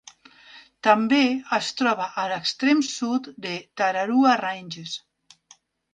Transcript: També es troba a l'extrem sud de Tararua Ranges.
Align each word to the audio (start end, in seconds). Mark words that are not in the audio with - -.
També 0.87 1.19
es 1.57 1.69
troba 1.81 2.07
a 2.23 2.25
l'extrem 2.31 2.81
sud 2.89 3.31
de 3.45 3.55
Tararua 3.83 4.37
Ranges. 4.45 4.97